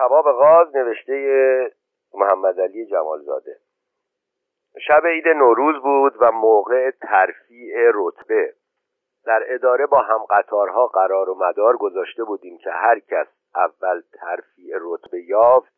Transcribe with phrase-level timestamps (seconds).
[0.00, 1.72] کباب غاز نوشته
[2.14, 3.56] محمد علی جمالزاده.
[4.86, 8.54] شب عید نوروز بود و موقع ترفیع رتبه.
[9.24, 14.76] در اداره با هم قطارها قرار و مدار گذاشته بودیم که هر کس اول ترفیع
[14.80, 15.72] رتبه یافت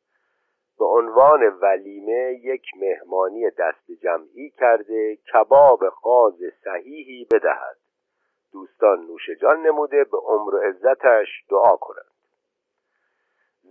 [0.79, 7.77] به عنوان ولیمه یک مهمانی دست جمعی کرده کباب قاز صحیحی بدهد.
[8.53, 12.12] دوستان نوش جان نموده به عمر و عزتش دعا کنند.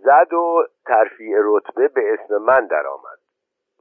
[0.04, 3.18] زد و ترفیع رتبه به اسم من درآمد.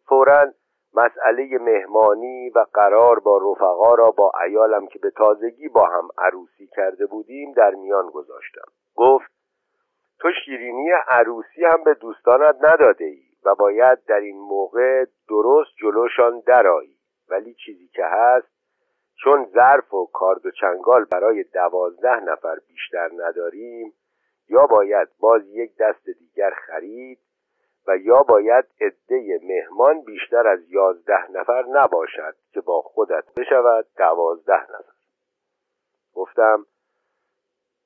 [0.08, 0.52] فورا
[0.94, 6.68] مسئله مهمانی و قرار با رفقا را با ایالم که به تازگی با هم عروسی
[6.68, 8.72] کرده بودیم در میان گذاشتم.
[8.96, 9.32] گفت
[10.20, 16.40] تو شیرینی عروسی هم به دوستانت نداده ای و باید در این موقع درست جلوشان
[16.40, 16.98] درایی
[17.30, 18.52] ولی چیزی که هست
[19.24, 23.94] چون ظرف و کارد و چنگال برای دوازده نفر بیشتر نداریم
[24.52, 27.20] یا باید باز یک دست دیگر خرید
[27.88, 34.64] و یا باید عده مهمان بیشتر از یازده نفر نباشد که با خودت بشود دوازده
[34.64, 34.94] نفر.
[36.14, 36.66] گفتم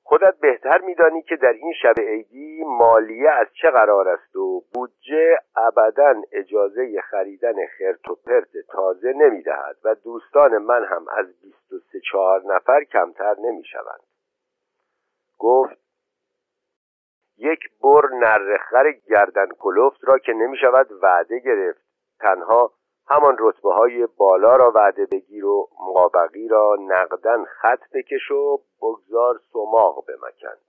[0.04, 5.40] خودت بهتر میدانی که در این شب عیدی مالیه از چه قرار است و بودجه
[5.56, 11.80] ابدا اجازه خریدن خرت و پرت تازه نمی‌دهد و دوستان من هم از بیست و
[11.92, 14.04] سه چهار نفر کمتر نمی‌شوند.
[15.40, 15.85] گفت
[17.38, 21.82] یک بر نرخر گردن کلفت را که نمی شود وعده گرفت.
[22.20, 22.72] تنها
[23.08, 29.40] همان رتبه های بالا را وعده بگیر و مابقی را نقدن خط بکش و بگذار
[29.54, 30.62] سماق بمکند.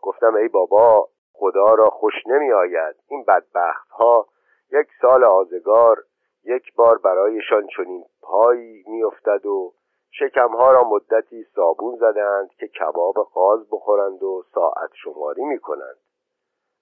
[0.00, 2.96] گفتم ای بابا خدا را خوش نمی آید.
[3.08, 4.26] این بدبخت ها
[4.72, 6.04] یک سال آزگار
[6.44, 9.72] یک بار برایشان چنین پایی میافتد و
[10.18, 15.96] شکمها را مدتی صابون زدند که کباب قاز بخورند و ساعت شماری می کنند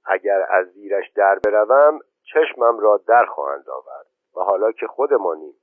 [0.04, 5.54] اگر از زیرش در بروم چشمم را در خواهند آورد و حالا که خودمانیم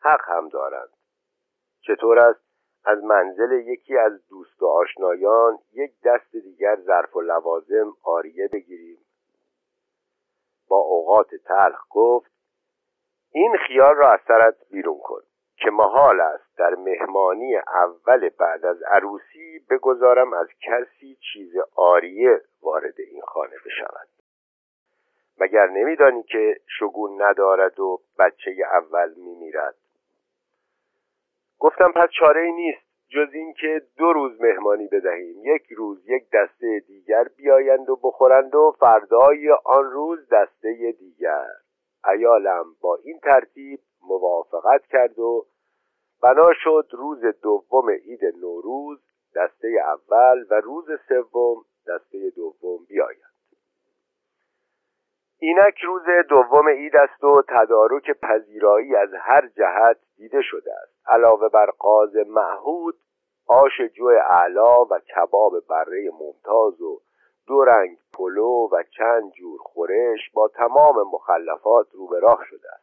[0.00, 0.88] حق هم دارند.
[1.80, 2.40] چطور است؟
[2.84, 8.98] از منزل یکی از دوست و آشنایان یک دست دیگر ظرف و لوازم آریه بگیریم.
[10.68, 12.32] با اوقات تلخ گفت
[13.30, 15.22] این خیال را از سرت بیرون کن.
[15.62, 23.00] که محال است در مهمانی اول بعد از عروسی بگذارم از کسی چیز آریه وارد
[23.00, 24.08] این خانه بشود.
[25.38, 29.74] مگر نمیدانی که شگون ندارد و بچه اول میمیرد؟
[31.58, 35.44] گفتم پس چاره ای نیست جز اینکه دو روز مهمانی بدهیم.
[35.44, 41.46] یک روز یک دسته دیگر بیایند و بخورند و فردای آن روز دسته دیگر.
[42.08, 45.46] ایالم با این ترتیب موافقت کرد و
[46.22, 48.98] بنا شد روز دوم عید نوروز
[49.36, 53.32] دسته اول و روز سوم دسته دوم بیاید.
[55.38, 60.92] اینک روز دوم عید است و تدارک پذیرایی از هر جهت دیده شده است.
[61.06, 62.94] علاوه بر قاز معهود
[63.46, 67.00] آش جو اعلا و کباب بره ممتاز و
[67.46, 72.08] دو رنگ پلو و چند جور خورش با تمام مخلفات رو
[72.50, 72.81] شده است.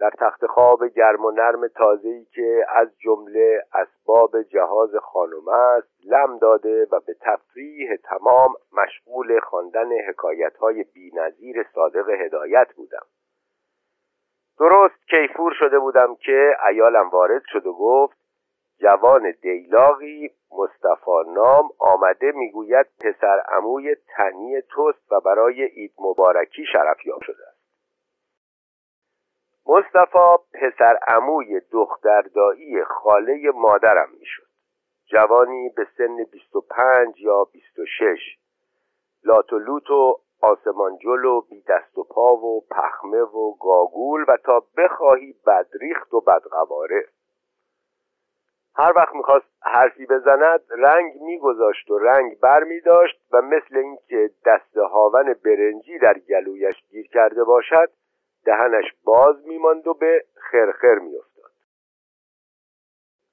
[0.00, 6.38] در تخت خواب گرم و نرم تازه‌ای که از جمله اسباب جهاز خانم است لم
[6.38, 13.06] داده و به تفریح تمام مشغول خواندن حکایت‌های بی‌نظیر صادق هدایت بودم.
[14.58, 18.18] درست کیفور شده بودم که ایالم وارد شد و گفت
[18.78, 27.06] جوان دیلاغی مصطفی نام آمده می‌گوید پسر عموی تنی توست و برای عید مبارکی شرف
[27.06, 27.49] یاب شده
[29.66, 34.50] مصطفی پسر عموی دختردایی خاله مادرم می‌شد.
[35.06, 38.18] جوانی به سن 25 یا 26
[39.24, 44.36] لات و لوت و آسمانجل و بی دست و پا و پخمه و گاگول و
[44.44, 47.04] تا بخواهی بدریخت و بدقواره
[48.76, 54.30] هر وقت می‌خواست حرفی بزند رنگ میگذاشت و رنگ بر می داشت و مثل اینکه
[54.46, 57.90] دست هاون برنجی در گلویش گیر کرده باشد
[58.44, 61.50] دهنش باز میماند و به خرخر میافتاد.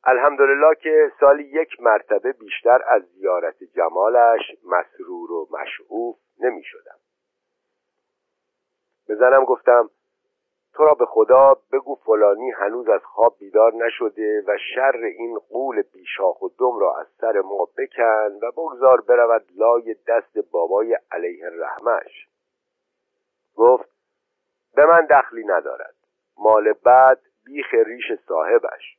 [0.03, 6.99] الحمدلله که سالی یک مرتبه بیشتر از زیارت جمالش مسرور و مشعوف نمی شدم
[9.07, 9.89] به زنم گفتم
[10.73, 15.81] تو را به خدا بگو فلانی هنوز از خواب بیدار نشده و شر این قول
[15.81, 21.49] بیشاخ و دم را از سر ما بکن و بگذار برود لای دست بابای علیه
[21.49, 22.27] رحمش.
[23.55, 23.96] گفت
[24.77, 25.95] به من دخلی ندارد.
[26.37, 28.97] مال بعد بیخ ریش صاحبش.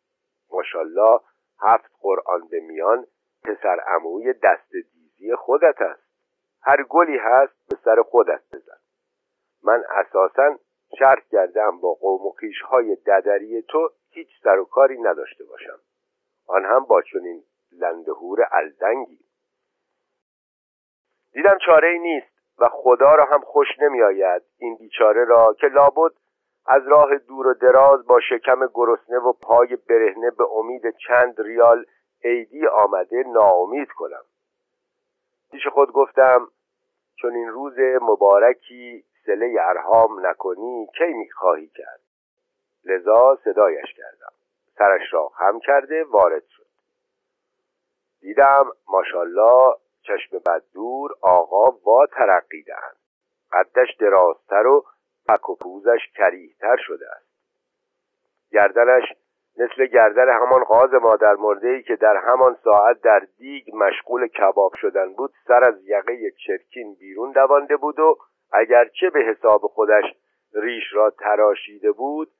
[0.50, 1.20] ماشالله
[1.60, 3.06] هفت قرآن به میان
[3.44, 6.02] پسر عموی دست دیزی خودت است.
[6.62, 8.78] هر گلی هست به سر خودت بزن.
[9.62, 10.58] من اساسا
[10.98, 12.34] شرط کردم با قوم و
[12.68, 15.80] های ددری تو هیچ سر و کاری نداشته باشم.
[16.46, 19.20] آن هم با چنین لندهور الدنگی.
[21.32, 22.37] دیدم چاره ای نیست.
[22.58, 26.12] و خدا را هم خوش نمی آید این بیچاره را که لابد
[26.66, 31.84] از راه دور و دراز با شکم گرسنه و پای برهنه به امید چند ریال
[32.24, 34.24] عیدی آمده ناامید کنم.
[35.50, 36.48] پیش خود گفتم
[37.16, 42.00] چون این روز مبارکی سله ارهام نکنی کی می‌خواهی کرد؟
[42.84, 44.32] لذا صدایش کردم.
[44.78, 46.66] سرش را خم کرده وارد شد.
[48.20, 49.74] دیدم ماشالله
[50.08, 52.96] چشم بد دور آقا وا ترقیدند.
[53.52, 54.84] قدش درازتر و
[55.28, 57.28] پک و پوزش کریهتر شده است.
[58.52, 59.04] گردنش
[59.58, 64.72] مثل گردن همان غاز مادر مرده ای که در همان ساعت در دیگ مشغول کباب
[64.80, 68.16] شدن بود سر از یقه چرکین بیرون دوانده بود و
[68.52, 70.04] اگرچه به حساب خودش
[70.54, 72.30] ریش را تراشیده بود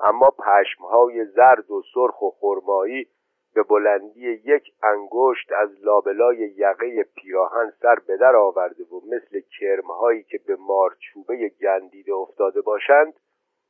[0.00, 3.08] اما پشمهای زرد و سرخ و خرمایی
[3.54, 10.22] به بلندی یک انگشت از لابلای یقه پیراهن سر به در آورده و مثل کرمهایی
[10.22, 13.14] که به مارچوبه گندیده افتاده باشند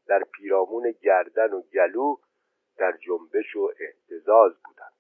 [0.09, 2.17] در پیرامون گردن و گلو
[2.79, 4.93] در جنبش و احتزاز بودند.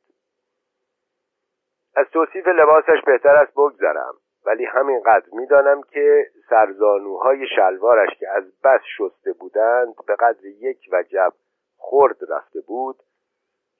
[1.96, 4.14] از توصیف لباسش بهتر است بگذرم
[4.46, 11.32] ولی همینقدر می‌دانم که سرزانوهای شلوارش که از بس شسته بودند به قدر یک وجب
[11.78, 12.96] خرد رفته بود.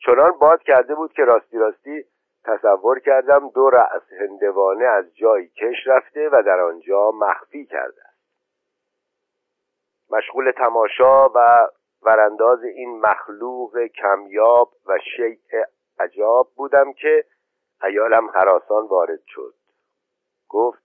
[0.07, 2.05] چنان باد کرده بود که راستی راستی
[2.45, 8.03] تصور کردم دو رأس هندوانه از جایی کش رفته و در آنجا مخفی کرده
[10.11, 11.69] مشغول تماشا و
[12.03, 15.63] ورانداز این مخلوق کمیاب و شیء
[15.99, 17.25] عجاب بودم که
[17.85, 19.55] ایالم حراسان وارد شد.
[20.49, 20.83] گفت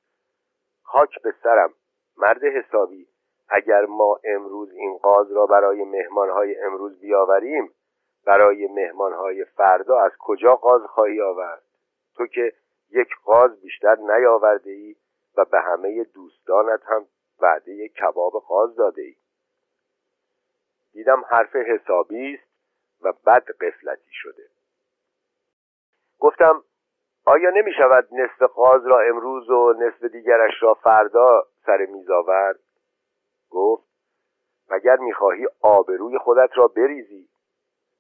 [0.84, 1.74] خاک به سرم
[2.18, 3.08] مرد حسابی
[3.50, 7.74] اگر ما امروز این قاز را برای مهمانهای امروز بیاوریم
[8.26, 11.64] برای مهمانهای فردا از کجا قاز خواهی آورد؟
[12.16, 12.54] تو که
[12.92, 14.96] یک قاز بیشتر نیاورده ای
[15.38, 17.08] و به همه دوستانت هم
[17.42, 19.16] وعده کباب قاز داده ای
[20.94, 22.44] دیدم حرف حسابی است
[23.02, 24.44] و بد قفلتی شده.
[26.20, 26.64] گفتم
[27.26, 32.60] آیا نمی شود نصف قاز را امروز و نصف دیگرش را فردا سر میز آورد؟
[33.50, 33.88] گفت
[34.70, 37.30] مگر می‌خواهی آبروی خودت را بریزی؟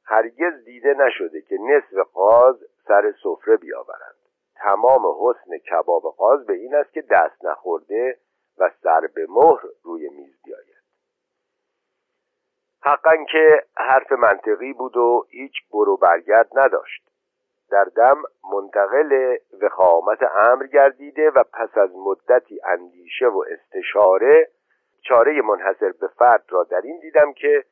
[0.05, 2.55] هرگز دیده نشده که نصف قاز
[2.87, 4.15] سر سفره بیاورند.
[4.55, 8.17] تمام حسن کباب قاز به این است که دست نخورده
[8.57, 10.75] و سر به مهر روی میز بیاید.
[12.81, 17.09] حقا که حرف منطقی بود و هیچ برو برگرد نداشت.
[17.71, 18.23] در دم
[18.53, 24.49] منتقل وخامت امر گردیده و پس از مدتی اندیشه و استشاره
[25.01, 27.63] چاره منحصر به فرد را در این دیدم که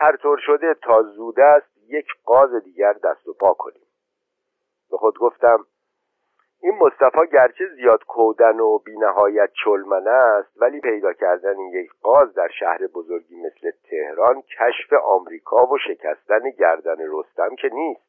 [0.00, 3.86] هر طور شده تا زود است یک قاز دیگر دست و پا کنیم.
[4.90, 5.66] به خود گفتم
[6.62, 12.34] این مصطفی گرچه زیاد کودن و بینهایت چلمنه است ولی پیدا کردن این یک قاز
[12.34, 18.08] در شهر بزرگی مثل تهران کشف آمریکا و شکستن گردن رستم که نیست.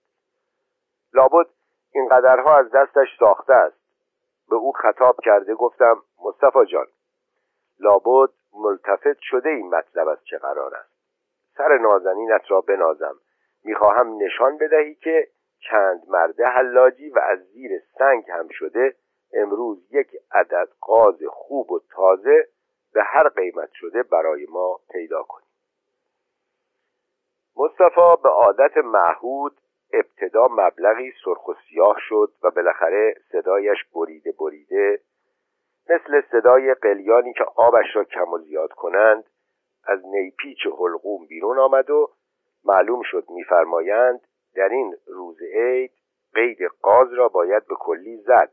[1.14, 1.48] لابد
[1.94, 3.80] این قدرها از دستش ساخته است.
[4.50, 6.88] به او خطاب کرده گفتم مصطفی جان
[7.80, 10.99] لابد ملتفت شده این مطلب از چه قرار است؟
[11.60, 13.16] سر نازنینت را بنازم.
[13.64, 15.28] می‌خواهم نشان بدهی که
[15.60, 18.96] چند مرده حلاجی و از زیر سنگ هم شده
[19.34, 22.48] امروز یک عدد قاز خوب و تازه
[22.94, 25.50] به هر قیمت شده برای ما پیدا کنیم.
[27.58, 29.58] مصطفی به عادت معهود
[29.94, 35.00] ابتدا مبلغی سرخ و سیاه شد و بالاخره صدایش بریده بریده
[35.90, 39.24] مثل صدای قلیانی که آبش را کم و زیاد کنند
[39.90, 42.10] از نیپیچ حلقوم بیرون آمد و
[42.64, 44.22] معلوم شد میفرمایند
[44.56, 45.92] در این روز عید
[46.34, 48.52] قید قاز را باید به کلی زد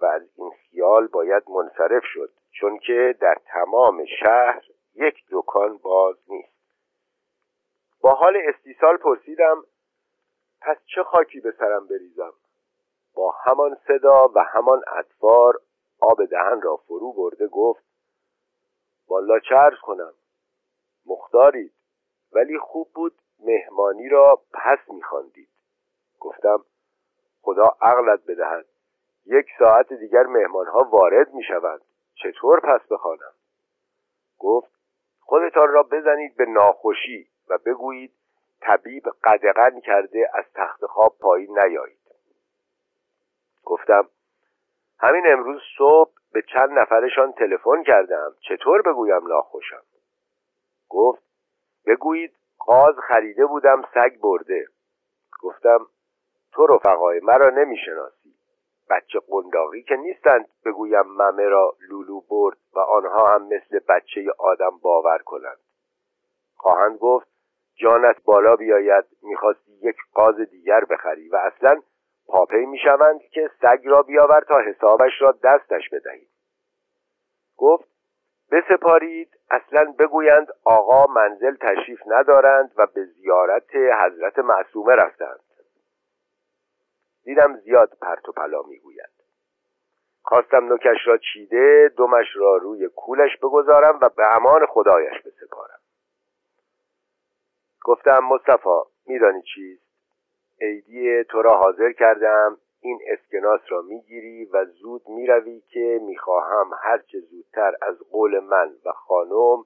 [0.00, 4.62] و از این خیال باید منصرف شد چون که در تمام شهر
[4.94, 6.60] یک دکان باز نیست.
[8.00, 9.64] با حال استیصال پرسیدم
[10.60, 12.32] پس چه خاکی به سرم بریزم؟
[13.14, 15.60] با همان صدا و همان اطوار
[16.00, 17.84] آب دهن را فرو برده گفت
[19.08, 20.12] والا چرز کنم.
[21.10, 21.72] مختارید.
[22.32, 23.14] ولی خوب بود
[23.44, 25.48] مهمانی را پس میخواندید.
[26.20, 26.64] گفتم
[27.42, 28.66] خدا عقلت بدهد.
[29.26, 31.80] یک ساعت دیگر مهمانها وارد می‌شوند.
[32.14, 33.32] چطور پس بخوانم؟
[34.38, 34.72] گفت
[35.20, 38.12] خودتان را بزنید به ناخوشی و بگویید
[38.60, 42.00] طبیب قدغن کرده از تخت خواب پایین نیایید.
[43.64, 44.08] گفتم
[44.98, 48.34] همین امروز صبح به چند نفرشان تلفن کردم.
[48.40, 49.82] چطور بگویم ناخوشم؟
[50.90, 51.22] گفت
[51.86, 54.66] بگویید قاز خریده بودم سگ برده.
[55.42, 55.86] گفتم
[56.52, 58.34] تو رفقای مرا نمی‌شناسی.
[58.90, 64.78] بچه قنداقی که نیستند بگویم ممه را لولو برد و آنها هم مثل بچه آدم
[64.82, 65.58] باور کنند.
[66.56, 67.26] خواهند گفت
[67.74, 71.82] جانت بالا بیاید می‌خواستی یک قاز دیگر بخری و اصلا
[72.26, 76.30] پاپی می‌شوند که سگ را بیاور تا حسابش را دستش بدهید
[77.56, 77.89] گفت
[78.50, 79.36] بسپارید.
[79.50, 85.40] اصلا بگویند آقا منزل تشریف ندارند و به زیارت حضرت معصومه رفتند.
[87.24, 89.10] دیدم زیاد پرت و پلا می‌گوید
[90.22, 95.80] خواستم نوکش را چیده دمش را روی کولش بگذارم و به امان خدایش بسپارم.
[97.84, 99.90] گفتم مصطفی میدانی چیست؟
[100.60, 102.58] عیدی تو را حاضر کردم.
[102.82, 108.92] این اسکناس را می‌گیری و زود می‌روی که می‌خواهم هرچه زودتر از قول من و
[108.92, 109.64] خانم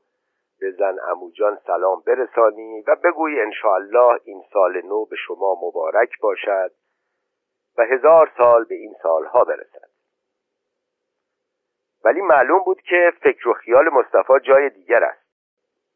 [0.60, 6.70] به زن اموجان سلام برسانی و بگویی انشاءالله این سال نو به شما مبارک باشد
[7.78, 9.90] و هزار سال به این سالها برسد.
[12.04, 15.24] ولی معلوم بود که فکر و خیال مصطفی جای دیگر است.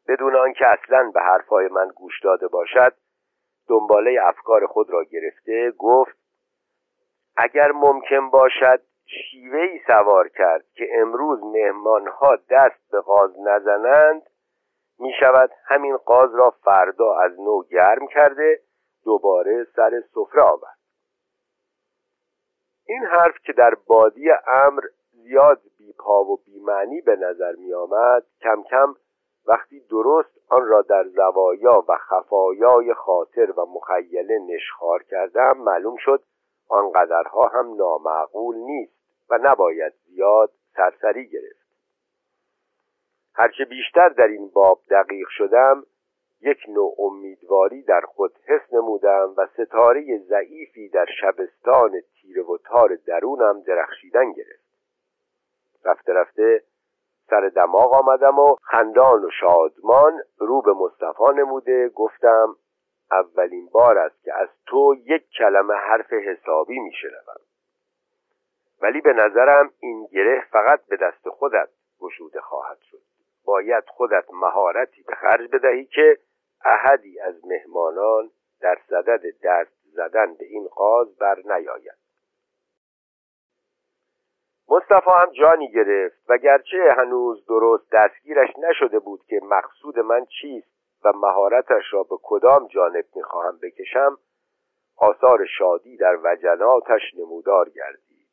[0.07, 2.93] بدون آنکه اصلا به حرفهای من گوش داده باشد
[3.67, 6.18] دنباله افکار خود را گرفته گفت
[7.41, 14.21] اگر ممکن باشد شیوهی سوار کرد که امروز مهمانها دست به قاز نزنند
[14.99, 18.59] می شود همین قاز را فردا از نو گرم کرده
[19.05, 20.79] دوباره سر سفره آورد.
[22.85, 24.81] این حرف که در بادی امر
[25.11, 28.95] زیاد بی پا و بی معنی به نظر می آمد کم کم
[29.47, 36.23] وقتی درست آن را در زوایا و خفایای خاطر و مخیله نشخار کردم معلوم شد
[36.69, 38.93] آنقدرها هم نامعقول نیست
[39.29, 41.69] و نباید زیاد سرسری گرفت.
[43.35, 45.83] هرچه بیشتر در این باب دقیق شدم
[46.41, 52.95] یک نوع امیدواری در خود حس نمودم و ستاره ضعیفی در شبستان تیره و تار
[52.95, 54.69] درونم درخشیدن گرفت.
[55.85, 56.63] رفته رفته
[57.29, 62.55] سر دماغ آمدم و خندان و شادمان رو به مصطفی نموده گفتم
[63.11, 67.41] اولین بار است که از تو یک کلمه حرف حسابی میشنوم.
[68.81, 73.01] ولی به نظرم این گره فقط به دست خودت گشوده خواهد شد.
[73.45, 76.17] باید خودت مهارتی به خرج بدهی که
[76.65, 78.29] احدی از مهمانان
[78.61, 81.99] در صدد دست زدن به این قاز بر نیاید.
[84.69, 90.78] مصطفی هم جانی گرفت و گرچه هنوز درست دستگیرش نشده بود که مقصود من چیست
[91.05, 94.17] و مهارتش را به کدام جانب می‌خواهم بکشم
[94.97, 98.27] آثار شادی در وجناتش نمودار گردید.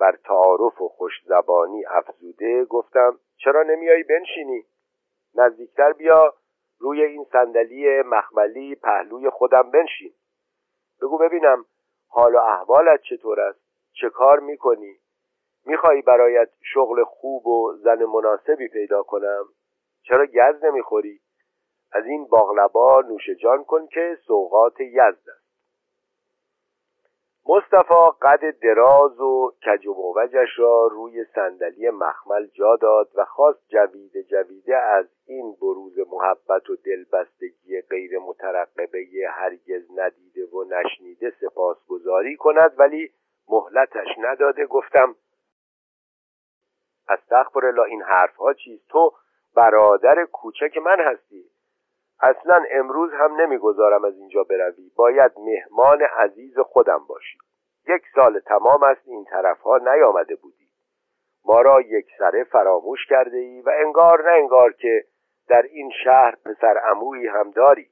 [0.00, 4.64] بر تعارف و خوش زبانی افزوده گفتم چرا نمیایی بنشینی؟
[5.34, 6.34] نزدیکتر بیا
[6.78, 10.14] روی این صندلی مخملی پهلوی خودم بنشین.
[11.02, 11.64] بگو ببینم
[12.08, 13.60] حال و احوالت چطور است؟
[13.92, 14.96] چه کار می‌کنی؟
[15.66, 19.44] میخوایی برایت شغل خوب و زن مناسبی پیدا کنم؟
[20.02, 21.20] چرا گز نمی‌خوری؟
[21.92, 25.48] از این باغلبا نوش جان کن که سوقات یزد است.
[27.48, 33.68] مصطفی قد دراز و کج و موجش را روی صندلی مخمل جا داد و خواست
[33.68, 42.36] جویده جویده از این بروز محبت و دلبستگی غیر مترقبه هرگز ندیده و نشنیده سپاسگزاری
[42.36, 43.12] کند ولی
[43.48, 44.66] مهلتش نداده.
[44.66, 45.14] گفتم
[47.08, 49.12] استغفر الله این حرفها چیست؟ تو
[49.54, 51.44] برادر کوچک من هستی.
[52.20, 54.90] اصلا امروز هم نمی‌گذارم از اینجا بروی.
[54.96, 57.38] باید مهمان عزیز خودم باشی.
[57.88, 60.68] یک سال تمام است این طرفها نیامده بودی.
[61.44, 65.04] ما را یک سره فراموش کرده ای و انگار نه انگار که
[65.48, 67.88] در این شهر پسر امویی هم داری.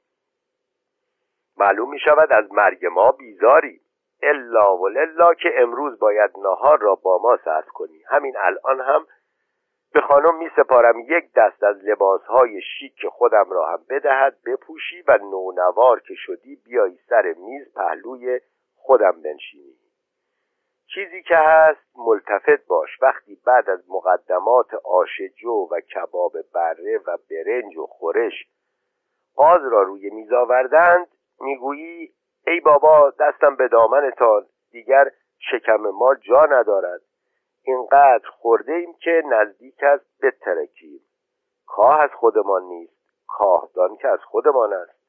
[1.57, 3.81] معلوم می شود از مرگ ما بیزاری.
[4.21, 8.03] الا و للا که امروز باید نهار را با ما صرف کنی.
[8.09, 9.07] همین الان هم
[9.93, 15.17] به خانم می سپارم یک دست از لباسهای شیک خودم را هم بدهد بپوشی و
[15.17, 18.39] نونوار که شدی بیایی سر میز پهلوی
[18.75, 19.77] خودم بنشینی.
[20.93, 22.89] چیزی که هست ملتفت باش.
[23.01, 28.33] وقتی بعد از مقدمات آشجو و کباب بره و برنج و خورش
[29.35, 31.07] قاز را روی میز آوردند
[31.39, 32.13] می‌گویی
[32.47, 34.45] ای بابا دستم به دامنتان.
[34.71, 35.11] دیگر
[35.51, 37.01] شکم ما جا ندارد.
[37.67, 40.99] اینقدر خورده ایم که نزدیک است بترکیم
[41.67, 42.97] کاه از خودمان نیست
[43.27, 44.99] کاهدان که از خودمان است.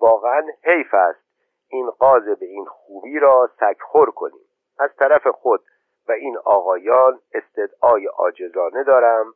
[0.00, 1.20] واقعا حیف است
[1.68, 4.46] این قاز به این خوبی را سگخور کنیم.
[4.78, 5.60] از طرف خود
[6.08, 9.34] و این آقایان استدعای عاجزانه دارم.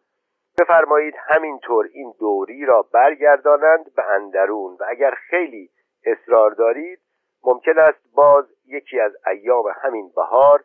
[0.58, 5.70] بفرمایید همینطور این دوری را برگردانند به اندرون و اگر خیلی
[6.04, 7.00] اصرار دارید
[7.44, 10.64] ممکن است باز یکی از ایام همین بهار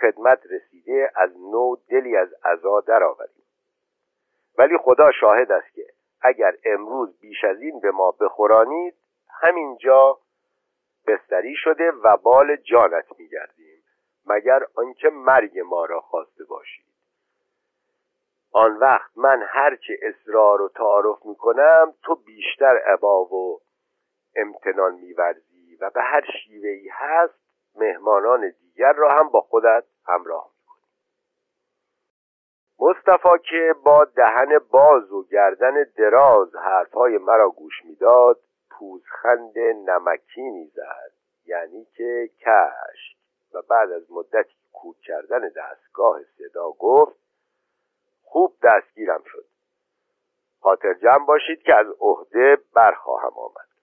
[0.00, 3.44] خدمت رسیده از نو دلی از عزا درآوریم.
[4.58, 5.86] ولی خدا شاهد است که
[6.20, 8.94] اگر امروز بیش از این به ما بخورانید
[9.42, 10.18] همینجا
[11.06, 13.82] بستری شده و بال جانت میگردیم
[14.26, 16.86] مگر آنکه مرگ ما را خواسته باشید.
[18.52, 23.60] آن وقت من هرچه اصرار و تعارف می‌کنم تو بیشتر عبا و
[24.36, 27.45] امتنان میورزی و به هر شیوه ای هست
[27.78, 30.82] مهمانان دیگر را هم با خودت همراه می‌کنی
[32.78, 38.40] مصطفی که با دهن باز و گردن دراز حرفهای مرا گوش می‌داد
[38.70, 41.12] پوزخند نمکینی زد
[41.46, 43.16] یعنی که کشک.
[43.54, 47.16] و بعد از مدتی کوک کردن دستگاه صدا گفت
[48.22, 49.44] خوب دستگیرم شد.
[50.60, 53.75] خاطر جمع باشید که از عهده برخواهم آمد.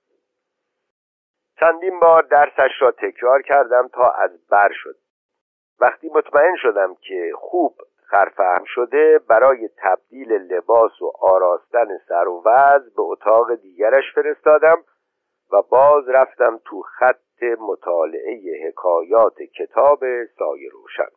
[1.63, 4.95] چندین بار درسش را تکرار کردم تا از بر شد.
[5.79, 12.93] وقتی مطمئن شدم که خوب خرفهم شده برای تبدیل لباس و آراستن سر و وز
[12.95, 14.77] به اتاق دیگرش فرستادم
[15.51, 19.99] و باز رفتم تو خط مطالعه حکایات کتاب
[20.37, 21.11] سایه روشن.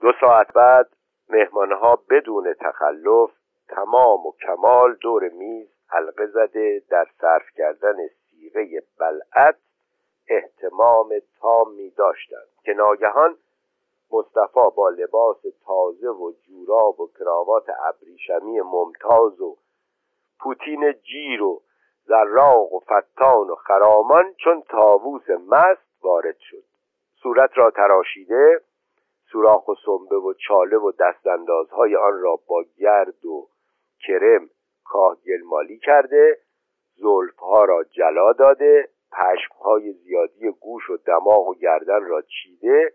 [0.00, 0.88] دو ساعت بعد
[1.28, 3.30] مهمانها بدون تخلف
[3.68, 9.56] تمام و کمال دور میز حلقه زده در صرف کردن سیغه بلعت
[10.28, 11.08] احتمام
[11.40, 13.36] تامی داشتند که ناگهان
[14.12, 19.56] مصطفی با لباس تازه و جوراب و کراوات ابریشمی ممتاز و
[20.40, 21.62] پوتین جیر و
[22.04, 26.64] زراق و فتان و خرامان چون تاووس مست وارد شد.
[27.22, 28.60] صورت را تراشیده
[29.32, 33.48] سوراخ و سنبه و چاله و دستاندازهای آن را با گرد و
[34.06, 34.50] کرم
[34.88, 36.38] کاه گلمالی کرده
[36.96, 42.92] زلفها را جلا داده پشمهای زیادی گوش و دماغ و گردن را چیده.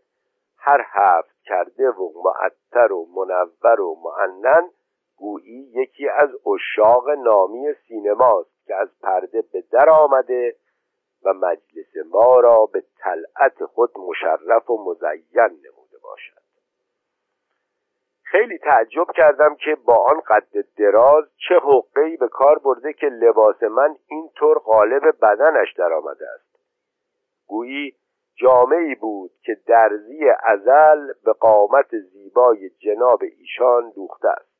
[0.57, 4.69] هر هفت کرده و معطر و منور و معنن
[5.15, 10.55] گویی یکی از اشاق نامی سینماست که از پرده به در آمده
[11.23, 16.40] و مجلس ما را به طلعت خود مشرف و مزین نموده باشد.
[18.31, 23.63] خیلی تعجب کردم که با آن قد دراز چه حقهای به کار برده که لباس
[23.63, 26.55] من اینطور غالب بدنش درآمده است.
[27.47, 27.95] گویی
[28.35, 34.51] جامعی بود که درزی ازل به قامت زیبای جناب ایشان دوخته است.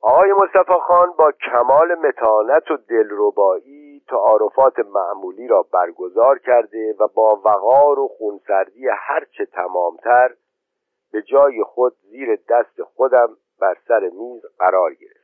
[0.00, 7.40] آقای مصطفی خان با کمال متانت و دلربایی تعارفات معمولی را برگزار کرده و با
[7.44, 10.34] وقار و خونسردی هرچه تمامتر
[11.12, 15.22] به جای خود زیر دست خودم بر سر میز قرار گرفت.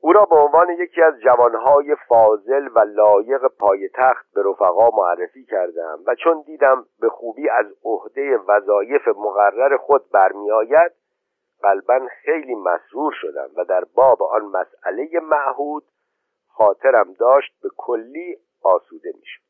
[0.00, 5.98] او را به عنوان یکی از جوانهای فاضل و لایق پایتخت به رفقا معرفی کردم
[6.06, 10.92] و چون دیدم به خوبی از عهده وظایف مقرر خود برمیآید
[11.62, 15.84] قلبا خیلی مسرور شدم و در باب آن مسئله معهود
[16.48, 19.45] خاطرم داشت به کلی آسوده می‌شد.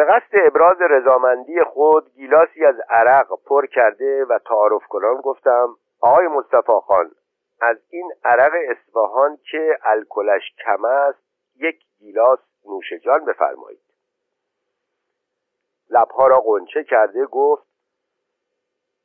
[0.00, 6.26] به قصد ابراز رضامندی خود گیلاسی از عرق پر کرده و تعارف کنان گفتم آقای
[6.26, 7.10] مصطفی خان
[7.60, 11.18] از این عرق اصفهان که الکلش کم است
[11.56, 13.80] یک گیلاس نوشجان بفرمایید.
[15.90, 17.66] لبها را قنچه کرده گفت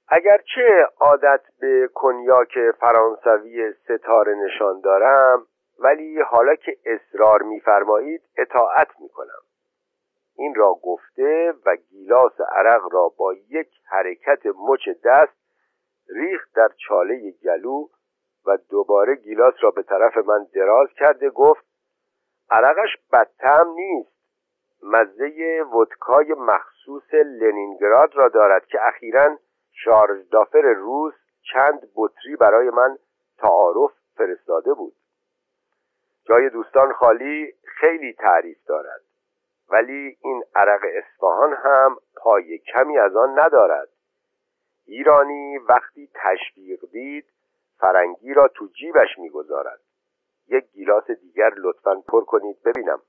[0.07, 5.45] اگرچه عادت به کنیاک فرانسوی ستاره نشان دارم
[5.79, 9.41] ولی حالا که اصرار میفرمایید اطاعت می‌کنم.
[10.35, 15.37] این را گفته و گیلاس عرق را با یک حرکت مچ دست
[16.09, 17.87] ریخت در چاله گلو
[18.45, 21.65] و دوباره گیلاس را به طرف من دراز کرده گفت
[22.49, 24.15] عرقش بدتم نیست.
[24.83, 29.37] مزه ودکای مخصوص لنینگراد را دارد که اخیرا
[29.71, 31.13] شارژدافر روس
[31.53, 32.97] چند بطری برای من
[33.37, 34.95] تعارف فرستاده بود.
[36.25, 39.01] جای دوستان خالی خیلی تعریف دارد.
[39.69, 43.89] ولی این عرق اصفهان هم پای کمی از آن ندارد.
[44.85, 47.25] ایرانی وقتی تشویق دید
[47.79, 49.79] فرنگی را تو جیبش می‌گذارد.
[50.47, 53.01] یک گیلاس دیگر لطفا پر کنید ببینم.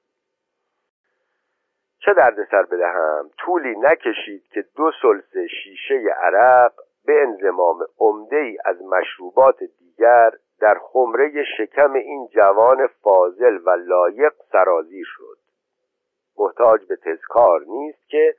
[1.99, 2.15] چه
[2.51, 6.73] سر بدهم؟ طولی نکشید که دو سلس شیشه عرق
[7.07, 14.33] به انزمام عمده ای از مشروبات دیگر در خمره شکم این جوان فاضل و لایق
[14.53, 15.36] سرازیر شد.
[16.39, 18.35] محتاج به تذکار نیست که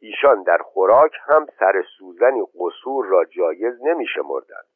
[0.00, 4.68] ایشان در خوراک هم سر سوزنی قصور را جایز نمی شمردند.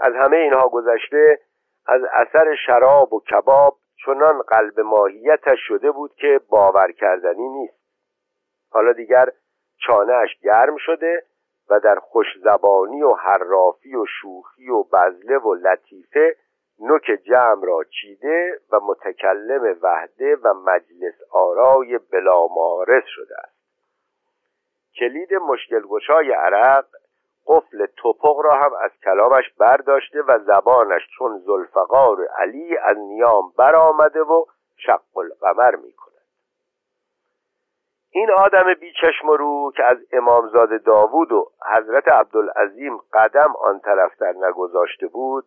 [0.00, 1.38] از همه اینها گذشته
[1.86, 7.82] از اثر شراب و کباب چنان قلب ماهیتش شده بود که باور کردنی نیست.
[8.70, 9.28] حالا دیگر
[9.86, 11.22] چانهش گرم شده
[11.70, 16.36] و در خوشزبانی و حرافی و شوخی و بزله و لطیفه
[16.78, 23.62] نوک جمع را چیده و متکلم وحده و مجلس آرای بلامارس شده است.
[24.94, 26.86] کلید مشکلگشای عرق
[27.46, 34.20] قفل توپق را هم از کلامش برداشته و زبانش چون زلفقار علی از نیام برآمده
[34.20, 34.44] و
[34.76, 36.12] شق القمر می کند
[38.10, 45.06] این آدم بیچشم رو که از امامزاده داوود و حضرت عبدالعظیم قدم آن طرفتر نگذاشته
[45.06, 45.44] بود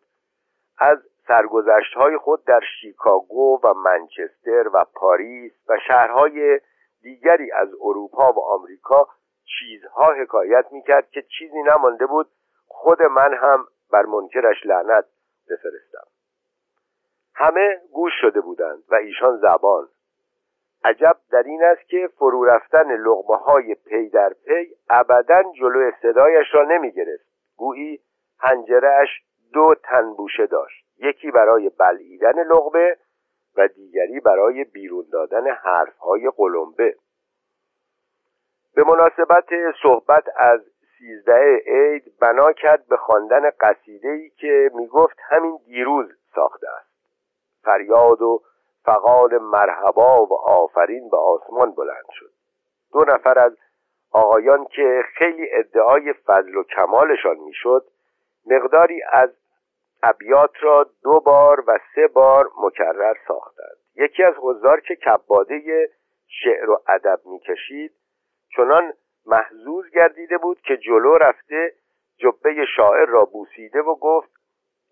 [0.78, 6.60] از سرگذشت های خود در شیکاگو و منچستر و پاریس و شهرهای
[7.02, 9.08] دیگری از اروپا و آمریکا
[9.60, 12.28] چیزها حکایت می‌کرد که چیزی نمانده بود.
[12.68, 15.06] خود من هم بر منکرش لعنت
[15.50, 16.08] بفرستم.
[17.36, 19.88] همه گوش شده بودند و ایشان زبان.
[20.84, 26.48] عجب در این است که فرو رفتن لغمه های پی در پی ابدا جلو صدایش
[26.54, 27.26] را نمی گرفت
[27.58, 28.02] گویی
[28.40, 29.10] هنجرهش
[29.54, 30.85] دو تنبوشه داشت.
[31.00, 32.98] یکی برای بلعیدن لغمه
[33.58, 36.96] و دیگری برای بیرون دادن حرفهای قلمبه.
[38.76, 39.46] به مناسبت
[39.84, 40.62] صحبت از
[40.98, 46.90] سیزده عید بنا کرد به خواندن قصیده ای که می‌گفت همین دیروز ساخته است.
[47.64, 48.42] فریاد و
[48.86, 52.32] فقال مرحبا و آفرین به آسمان بلند شد.
[52.94, 53.58] دو نفر از
[54.12, 57.86] آقایان که خیلی ادعای فضل و کمالشان می‌شد
[58.46, 59.30] مقداری از
[60.04, 63.78] ابیات را دو بار و سه بار مکرر ساختند.
[63.96, 65.90] یکی از حضار که کباده
[66.28, 67.92] شعر و ادب می‌کشید
[68.56, 68.94] چنان
[69.26, 71.74] محزوز گردیده بود که جلو رفته
[72.18, 74.32] جبه شاعر را بوسیده و گفت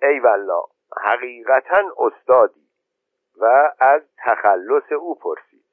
[0.01, 0.63] ای والله
[1.03, 2.63] حقیقتا استادی.
[3.37, 5.63] و از تخلص او پرسید.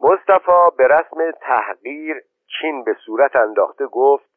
[0.00, 2.24] مصطفی به رسم تحقیر
[2.60, 4.27] چین به صورت انداخته گفت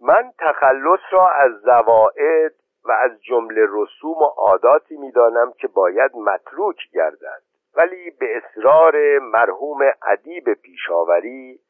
[0.00, 2.54] من تخلص را از زواعد
[2.84, 7.42] و از جمله رسوم و عاداتی می‌دانم که باید متروک گردد.
[7.76, 11.60] ولی به اصرار مرحوم ادیب پیشاوری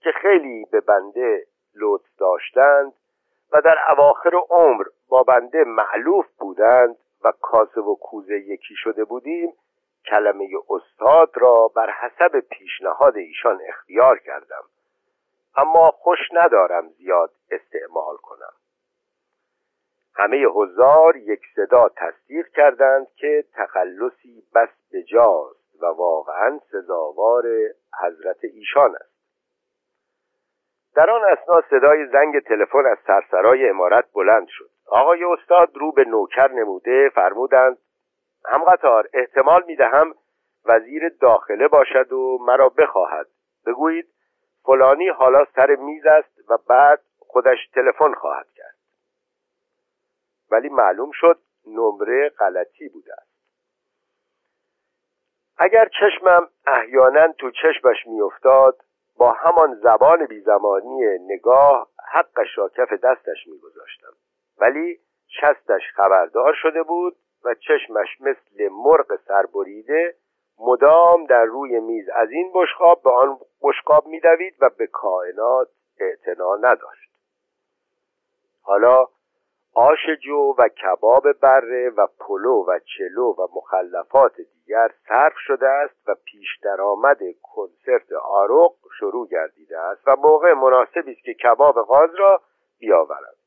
[0.00, 2.92] که خیلی به بنده لطف داشتند
[3.52, 9.52] و در اواخر عمر با بنده معلوف بودند و کاسه و کوزه یکی شده بودیم
[10.10, 14.64] کلمه استاد را بر حسب پیشنهاد ایشان اختیار کردم.
[15.56, 18.52] اما خوش ندارم زیاد استعمال کنم.
[20.14, 27.44] همه هزار یک صدا تصدیق کردند که تخلصی بس بجاست و واقعا سزاوار
[28.02, 29.10] حضرت ایشان است.
[30.94, 34.70] در آن اسنا صدای زنگ تلفن از سرسرای امارت بلند شد.
[34.86, 37.78] آقای استاد رو به نوکر نموده فرمودند
[38.44, 40.14] هم قطار احتمال می‌دهم
[40.64, 43.26] وزیر داخله باشد و مرا بخواهد.
[43.66, 44.06] بگویید
[44.70, 48.76] فلانی حالا سر میز است و بعد خودش تلفن خواهد کرد.
[50.50, 53.30] ولی معلوم شد نمره غلطی بوده است.
[55.58, 58.80] اگر چشمم احیانا تو چشمش میافتاد
[59.16, 64.12] با همان زبان بیزمانی نگاه حقش را کف دستش میگذاشتم.
[64.58, 70.14] ولی شستش خبردار شده بود و چشمش مثل مرغ سربریده
[70.60, 72.08] مدام در روی میز.
[72.08, 75.68] از این بشقاب به آن بشقاب میدوید و به کائنات
[76.00, 77.10] اعتنا نداشت.
[78.62, 79.06] حالا
[79.74, 86.08] آش جو و کباب بره و پلو و چلو و مخلفات دیگر صرف شده است
[86.08, 92.14] و پیش درآمد کنسرت آرق شروع گردیده است و موقع مناسبی است که کباب غاز
[92.14, 92.40] را
[92.78, 93.39] بیاورد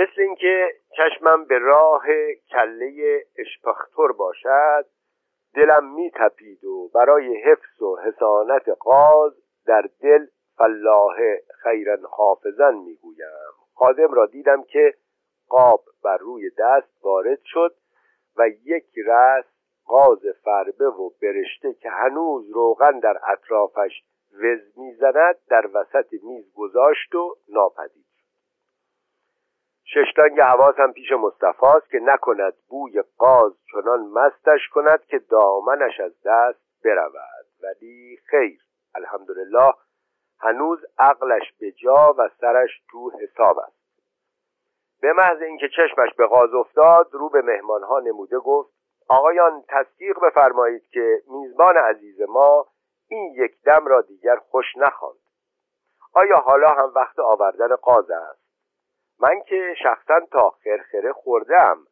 [0.00, 2.04] مثل اینکه چشمم به راه
[2.50, 4.86] کله اشپختور باشد
[5.54, 9.32] دلم میتپید و برای حفظ و حسانت قاز
[9.66, 11.16] در دل فلاح
[11.62, 13.26] خیرا حافظن می‌گویم.
[13.74, 14.94] خادم را دیدم که
[15.48, 17.74] قاب بر روی دست وارد شد
[18.36, 19.44] و یک رس
[19.86, 27.14] قاز فربه و برشته که هنوز روغن در اطرافش وز می‌زند در وسط میز گذاشت
[27.14, 28.09] و ناپدید
[29.94, 36.84] ششتانگ حواسم پیش مصطفاست که نکند بوی قاز چنان مستش کند که دامنش از دست
[36.84, 37.46] برود.
[37.62, 38.60] ولی خیر
[38.94, 39.72] الحمدلله
[40.40, 43.80] هنوز عقلش به جا و سرش تو حساب است.
[45.00, 48.70] به محض اینکه چشمش به غاز افتاد رو به مهمانها نموده گفت
[49.08, 52.66] آقایان تصدیق بفرمایید که میزبان عزیز ما
[53.08, 55.20] این یک دم را دیگر خوش نخواند.
[56.14, 58.39] آیا حالا هم وقت آوردن قاز است؟
[59.20, 61.86] من که شخصا تا خرخره خوردم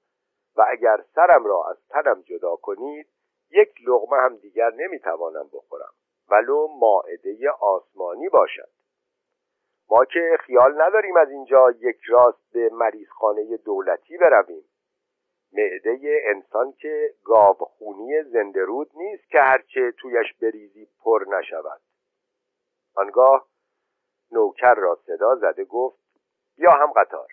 [0.57, 3.09] و اگر سرم را از تنم جدا کنید
[3.51, 5.93] یک لغمه هم دیگر نمی‌توانم بخورم.
[6.31, 8.69] ولو ماعده آسمانی باشد.
[9.91, 14.65] ما که خیال نداریم از اینجا یک راست به مریضخانه دولتی برویم.
[15.53, 21.81] معده انسان که گاوخونی زندرود نیست که هرچه تویش بریزی پر نشود.
[22.95, 23.49] آنگاه
[24.33, 26.08] نوکر را صدا زده گفت
[26.59, 27.29] یا هم قطار.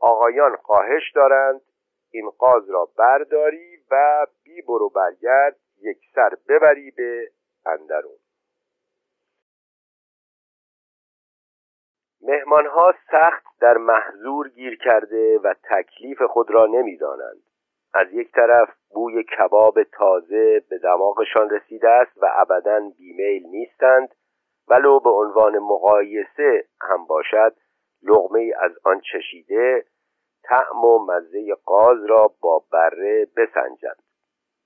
[0.00, 1.60] آقایان خواهش دارند
[2.10, 7.30] این قاز را برداری و بی برو برگرد یک سر ببری به
[7.66, 8.18] اندرون.
[12.22, 17.42] مهمانها سخت در محضور گیر کرده و تکلیف خود را نمی‌دانند.
[17.94, 24.14] از یک طرف بوی کباب تازه به دماغشان رسیده است و ابدا بیمیل نیستند
[24.68, 27.56] ولو به عنوان مقایسه هم باشد
[28.02, 29.84] لغمه از آن چشیده
[30.42, 34.02] طعم و مزه قاز را با بره بسنجند.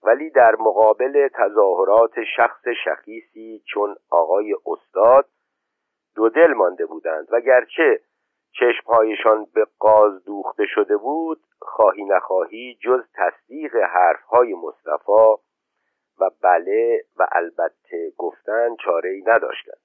[0.03, 5.29] ولی در مقابل تظاهرات شخص شخیصی چون آقای استاد
[6.17, 7.29] دو دل مانده بودند.
[7.31, 8.01] و گرچه
[8.61, 15.43] چشمهایشان به قاز دوخته شده بود خواهی نخواهی جز تصدیق حرفهای مصطفی
[16.21, 19.84] و بله و البته گفتن چاره ای نداشتند.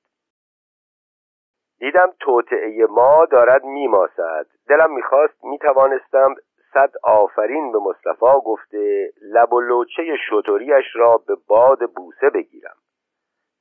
[1.80, 4.46] دیدم توطعه ما دارد میماسد.
[4.70, 6.36] دلم می‌خواست می‌توانستم
[6.74, 12.76] صد آفرین به مصطفی گفته لب و لوچه شطوریش را به باد بوسه بگیرم.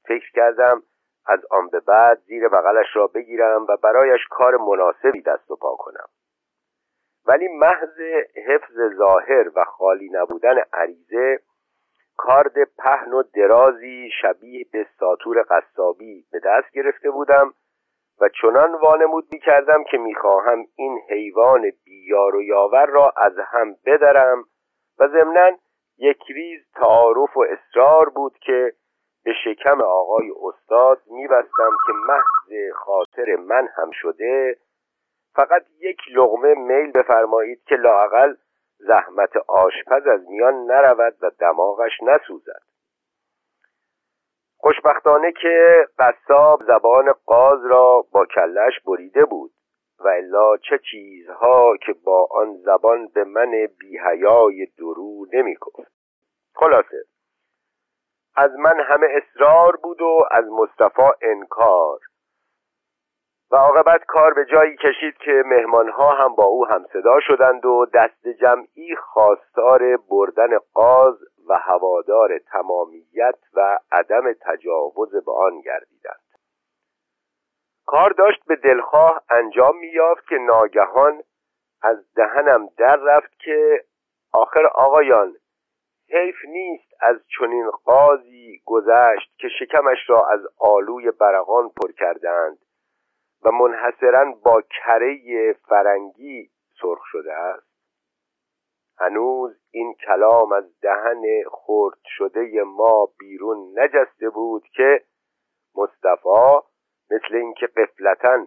[0.04, 0.82] فکر کردم
[1.26, 5.76] از آن به بعد زیر بغلش را بگیرم و برایش کار مناسبی دست و پا
[5.76, 6.06] کنم.
[7.26, 8.00] ولی محض
[8.46, 11.38] حفظ ظاهر و خالی نبودن عریضه
[12.16, 17.54] کارد پهن و درازی شبیه به ساتور قصابی به دست گرفته بودم
[18.20, 23.76] و چنان وانمود می کردم که می‌خواهم این حیوان بیار و یاور را از هم
[23.86, 24.44] بدرم
[24.98, 25.50] و ضمنا
[25.98, 28.72] یک ریز تعارف و اصرار بود که
[29.24, 34.56] به شکم آقای استاد میبستم که محض خاطر من هم شده
[35.34, 38.34] فقط یک لغمه میل بفرمایید که لاقل
[38.78, 42.62] زحمت آشپز از میان نرود و دماغش نسوزد.
[44.60, 49.50] خوشبختانه که قصاب زبان قاز را با کلش بریده بود
[50.00, 55.92] و الا چه چیزها که با آن زبان به من بیهیای درو نمی‌گفت.
[56.54, 57.04] خلاصه
[58.36, 61.98] از من همه اصرار بود و از مصطفی انکار
[63.50, 68.28] و عاقبت کار به جایی کشید که مهمانها هم با او همصدا شدند و دست
[68.28, 71.18] جمعی خواستار بردن قاز
[71.48, 76.28] و هوادار تمامیت و عدم تجاوز به آن گردیدند.
[77.86, 81.22] کار داشت به دلخواه انجام میافت که ناگهان
[81.82, 83.84] از دهنم در رفت که
[84.32, 85.36] آخر آقایان
[86.10, 92.58] حیف نیست از چنین قاضی گذشت که شکمش را از آلوی برقان پر کردند
[93.44, 97.67] و منحصرا با کره فرنگی سرخ شده است.
[99.00, 105.02] هنوز این کلام از دهن خرد شده ما بیرون نجسته بود که
[105.76, 106.66] مصطفی
[107.10, 108.46] مثل اینکه قفلتا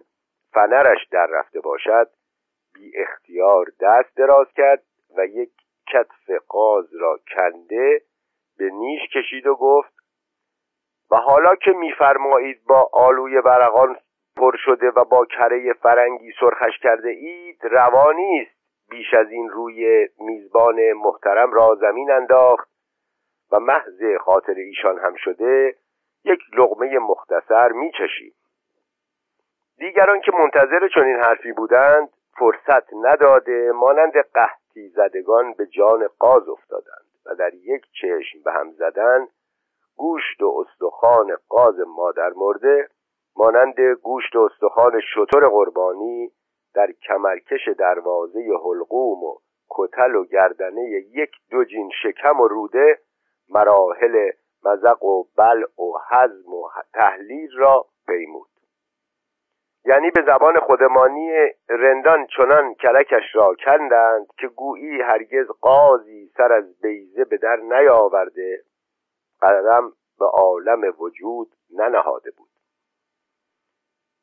[0.52, 2.10] فنرش در رفته باشد
[2.74, 4.82] بی اختیار دست دراز کرد
[5.16, 5.52] و یک
[5.92, 8.02] کتف قاز را کنده
[8.58, 9.92] به نیش کشید و گفت
[11.10, 13.96] و حالا که میفرمایید با آلوی برقان
[14.36, 18.61] پر شده و با کره فرنگی سرخش کرده اید روانی است.
[18.92, 22.68] بیش از این روی میزبان محترم را زمین انداخت
[23.52, 25.76] و محض خاطر ایشان هم شده
[26.24, 28.34] یک لغمه مختصر میچشید.
[29.78, 37.06] دیگران که منتظر چنین حرفی بودند فرصت نداده مانند قحطی زدگان به جان قاز افتادند
[37.26, 39.28] و در یک چشم به هم زدن
[39.96, 42.88] گوشت و استخوان قاز مادر مرده
[43.36, 46.32] مانند گوشت و استخوان شطور قربانی
[46.74, 49.36] در کمرکش دروازه حلقوم و
[49.70, 52.98] کتل و گردنه یک دوجین شکم و روده
[53.48, 54.30] مراحل
[54.64, 58.48] مزق و بل و حزم و تحلیل را پیمود
[59.84, 61.30] یعنی به زبان خودمانی
[61.68, 68.62] رندان چنان کلکش را کندند که گویی هرگز قاضی سر از بیزه به در نیاورده
[69.42, 72.51] قدم به عالم وجود ننهاده بود.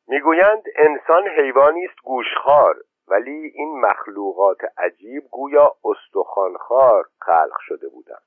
[0.09, 2.75] می‌گویند انسان حیوانی است گوشخوار
[3.07, 8.23] ولی این مخلوقات عجیب گویا استخوانخوار خلق شده بودند.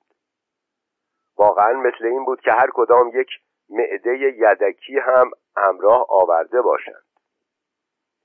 [1.37, 3.29] واقعا مثل این بود که هر کدام یک
[3.69, 7.05] معده یدکی هم همراه آورده باشند.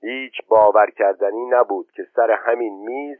[0.02, 3.18] هیچ باور کردنی نبود که سر همین میز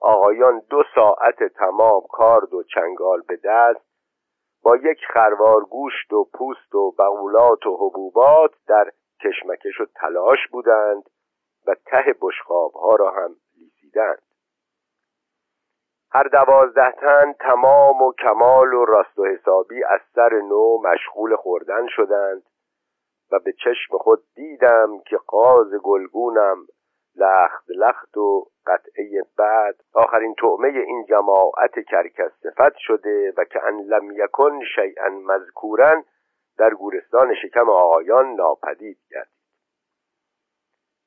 [0.00, 3.86] آقایان دو ساعت تمام کارد و چنگال به دست
[4.62, 8.90] با یک خروار گوشت و پوست و بغولات و حبوبات در
[9.22, 11.02] کشمکش و تلاش بودند
[11.66, 14.22] و ته بشخاب ها را هم لیسیدند.
[16.12, 21.86] هر دوازده تن تمام و کمال و راست و حسابی از سر نو مشغول خوردن
[21.88, 22.42] شدند
[23.32, 26.66] و به چشم خود دیدم که قاز گلگونم
[27.16, 33.80] لخت لخت و قطعه بعد آخرین طعمه این جماعت کرکس صفت شده و که ان
[33.80, 36.02] لم یکن شیئا مذکورا
[36.58, 39.32] در گورستان شکم آقایان ناپدید گردید.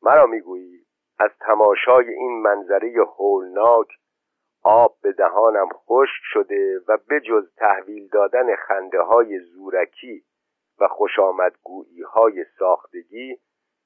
[0.02, 0.86] مرا می‌گویی
[1.20, 3.88] از تماشای این منظره هولناک
[4.64, 10.24] آب به دهانم خشک شده و بجز تحویل دادن خنده های زورکی
[10.80, 11.12] و خوش
[12.14, 13.38] های ساختگی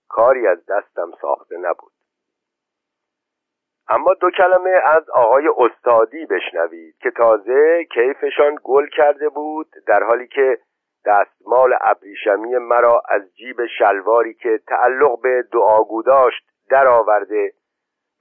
[0.10, 1.92] کاری از دستم ساخته نبود.
[3.90, 10.28] اما دو کلمه از آقای استادی بشنوید که تازه کیفشان گل کرده بود در حالی
[10.28, 10.58] که
[11.06, 17.54] دستمال ابریشمی مرا از جیب شلواری که تعلق به دعاگو داشت درآورده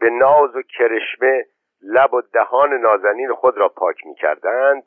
[0.00, 1.46] به ناز و کرشمه
[1.82, 4.82] لب و دهان نازنین خود را پاک می کردند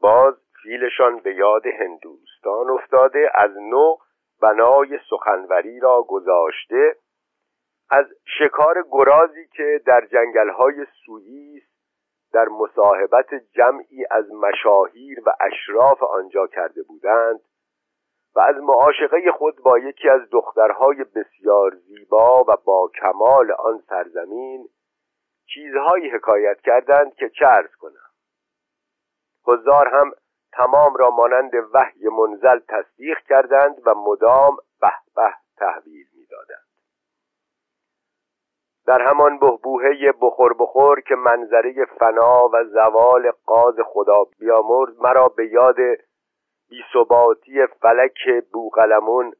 [0.00, 3.96] باز فیلشان به یاد هندوستان افتاده از نو
[4.42, 6.96] بنای سخنوری را گذاشته.
[7.90, 8.06] از
[8.38, 11.67] شکار گرازی که در جنگلهای سوئیس
[12.32, 17.40] در مصاحبت جمعی از مشاهیر و اشراف آنجا کرده بودند
[18.34, 24.68] و از معاشقه خود با یکی از دخترهای بسیار زیبا و با کمال آن سرزمین
[25.54, 28.10] چیزهایی حکایت کردند که چرز کنم.
[29.46, 30.12] حضار هم
[30.52, 36.07] تمام را مانند وحی منزل تصدیق کردند و مدام به به تحویل
[38.88, 45.46] در همان بهبوهه بخور بخور که منظره فنا و زوال قاز خدا بیامرز مرا به
[45.46, 45.76] یاد
[46.70, 49.32] بیثباتی فلک بوقلمون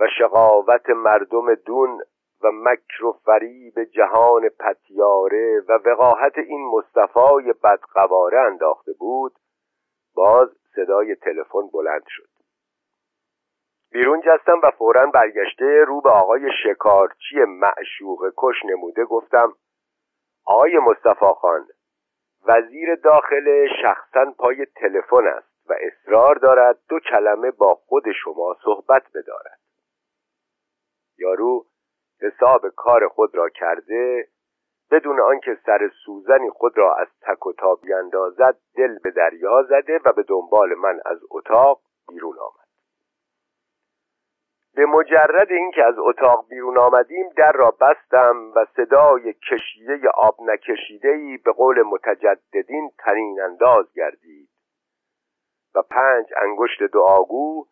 [0.00, 2.00] و شقاوت مردم دون
[2.42, 9.32] و مکر و فریب جهان پتیاره و وقاحت این مصطفای بدقواره انداخته بود
[10.14, 12.37] باز صدای تلفن بلند شد.
[13.92, 19.52] بیرون جستم و فورا برگشته رو به آقای شکارچی معشوق کش نموده گفتم
[20.46, 21.66] آقای مصطفی خان
[22.46, 29.02] وزیر داخل شخصا پای تلفن است و اصرار دارد دو کلمه با خود شما صحبت
[29.14, 29.58] بدارد.
[31.18, 31.64] یارو
[32.22, 34.28] حساب کار خود را کرده
[34.90, 40.00] بدون آنکه سر سوزنی خود را از تک و تا بیاندازد دل به دریا زده
[40.04, 42.67] و به دنبال من از اتاق بیرون آمد.
[44.78, 51.08] به مجرد اینکه از اتاق بیرون آمدیم در را بستم و صدای کشیده آب نکشیده
[51.08, 54.48] ای به قول متجددین تنین انداز گردید
[55.74, 57.66] و پنج انگشت دعاگو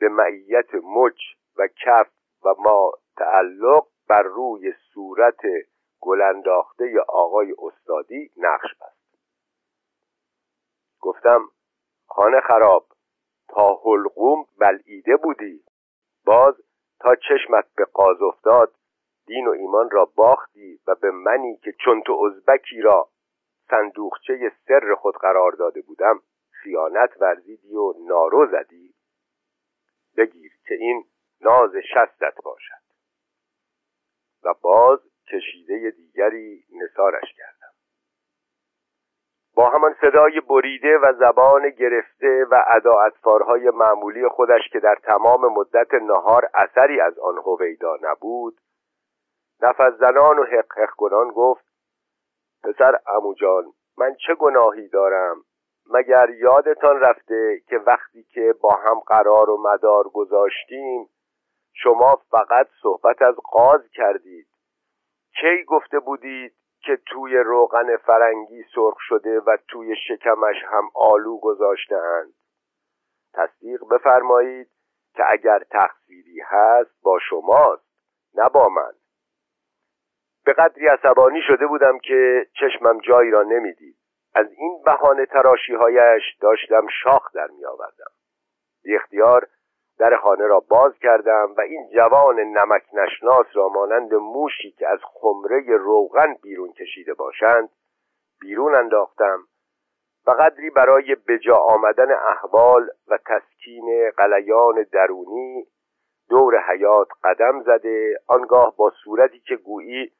[0.00, 1.20] به معیت مچ
[1.56, 2.08] و کف
[2.44, 5.40] و ما تعلق بر روی صورت
[6.00, 9.18] گلانداخته آقای استادی نقش بست.
[11.00, 11.40] گفتم
[12.08, 12.86] خانه خراب
[13.48, 15.69] تا حلقوم بلعیده بودی؟
[16.30, 16.54] باز
[17.00, 18.74] تا چشمت به قاز افتاد
[19.26, 23.08] دین و ایمان را باختی و به منی که چون تو ازبکی را
[23.70, 28.94] صندوقچه سر خود قرار داده بودم خیانت ورزیدی و نارو زدی.
[30.16, 31.04] بگیر که این
[31.40, 32.82] ناز شستت باشد.
[34.42, 35.00] و باز
[35.32, 37.59] کشیده دیگری نسارش کردم
[39.68, 43.10] همان صدای بریده و زبان گرفته و ادا
[43.74, 48.60] معمولی خودش که در تمام مدت نهار اثری از آن هویدا نبود
[49.62, 51.64] نفس زنان و حق حق کنان گفت
[52.64, 55.36] پسر اموجان من چه گناهی دارم؟
[55.90, 61.08] مگر یادتان رفته که وقتی که با هم قرار و مدار گذاشتیم
[61.72, 64.46] شما فقط صحبت از قاز کردید؟
[65.40, 66.52] کی گفته بودید؟
[66.82, 72.34] که توی روغن فرنگی سرخ شده و توی شکمش هم آلو گذاشتهاند.
[73.34, 74.70] تصدیق بفرمایید
[75.14, 77.90] که اگر تقصیری هست با شماست
[78.34, 78.92] نه با من.
[80.44, 83.96] به قدری عصبانی شده بودم که چشمم جایی را نمی‌دید.
[84.34, 88.10] از این بهانه تراشی هایش داشتم شاخ در می آوردم
[88.82, 89.48] بی اختیار
[90.00, 94.98] در خانه را باز کردم و این جوان نمک نشناس را مانند موشی که از
[95.02, 97.68] خمره روغن بیرون کشیده باشند
[98.40, 99.38] بیرون انداختم
[100.26, 105.66] و قدری برای بجا آمدن احوال و تسکین قلیان درونی
[106.28, 110.12] دور حیات قدم زده آنگاه با صورتی که گویی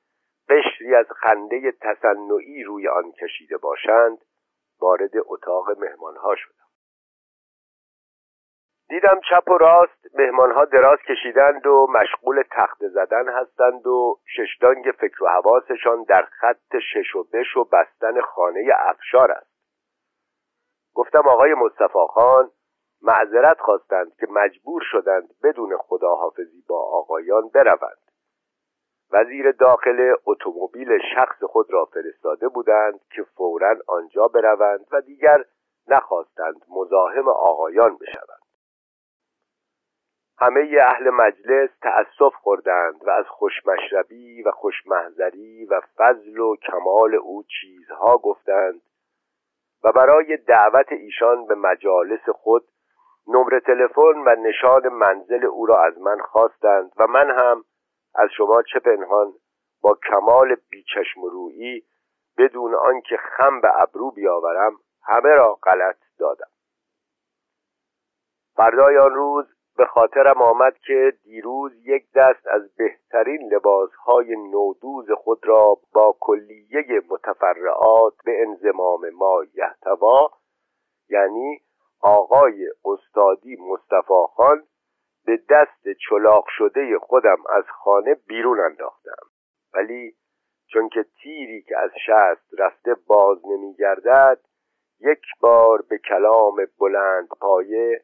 [0.48, 4.18] قشری از خنده تصنعی روی آن کشیده باشند
[4.80, 6.69] وارد اتاق مهمانها شدم.
[8.90, 15.24] دیدم چپ و راست مهمانها دراز کشیدند و مشغول تخت زدن هستند و ششدانگ فکر
[15.24, 19.50] و حواسشان در خط شش و بش و بستن خانه افشار است.
[20.94, 22.50] گفتم آقای مصطفی خان
[23.02, 27.98] معذرت خواستند که مجبور شدند بدون خداحافظی با آقایان بروند.
[29.12, 35.44] وزیر داخل اتومبیل شخص خود را فرستاده بودند که فورا آنجا بروند و دیگر
[35.88, 38.39] نخواستند مزاحم آقایان بشوند.
[40.42, 47.42] همه اهل مجلس تأسف خوردند و از خوشمشربی و خوشمحذری و فضل و کمال او
[47.42, 48.80] چیزها گفتند
[49.84, 52.64] و برای دعوت ایشان به مجالس خود
[53.26, 57.64] نمره تلفن و نشان منزل او را از من خواستند و من هم
[58.14, 59.32] از شما چه پنهان
[59.82, 61.84] با کمال بیچشم رویی
[62.38, 64.72] بدون آنکه خم به ابرو بیاورم
[65.02, 66.50] همه را غلط دادم.
[68.56, 75.46] فردای آن روز به خاطرم آمد که دیروز یک دست از بهترین لباسهای نودوز خود
[75.46, 80.30] را با کلیه متفرعات به انزمام ما یحتوا
[81.10, 81.60] یعنی
[82.00, 84.62] آقای استادی مصطفی خان
[85.26, 89.26] به دست چلاق شده خودم از خانه بیرون انداختم.
[89.74, 90.14] ولی
[90.72, 94.40] چون که تیری که از شست رفته باز نمیگردد
[95.00, 98.02] یک بار به کلام بلند پایه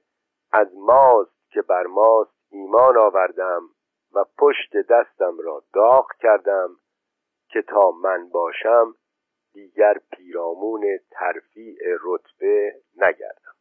[0.53, 3.63] از ماست که بر ماست ایمان آوردم
[4.15, 6.77] و پشت دستم را داغ کردم
[7.49, 8.95] که تا من باشم
[9.53, 13.56] دیگر پیرامون ترفیع رتبه نگردم.